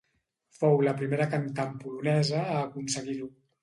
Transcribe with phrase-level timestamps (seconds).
[0.59, 3.35] Fou la primera cantant polonesa a aconseguir-ho.